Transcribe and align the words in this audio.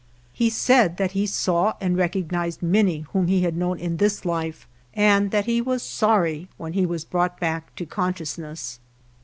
He 0.33 0.49
said 0.49 0.97
that 0.97 1.11
he 1.11 1.27
saw 1.27 1.73
and 1.79 1.95
recognized 1.95 2.63
many 2.63 3.01
whom 3.13 3.27
he 3.27 3.43
had 3.43 3.55
known 3.55 3.77
in 3.77 3.97
this 3.97 4.25
life, 4.25 4.67
and 4.95 5.29
that 5.29 5.45
he 5.45 5.61
was 5.61 5.83
sorry 5.83 6.47
when 6.57 6.73
he 6.73 6.87
was 6.87 7.05
brought 7.05 7.39
back 7.39 7.75
to 7.75 7.85
consciousness. 7.85 8.79